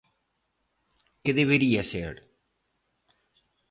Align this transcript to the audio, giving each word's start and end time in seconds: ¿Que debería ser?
¿Que 1.23 1.31
debería 1.39 1.81
ser? 1.91 2.15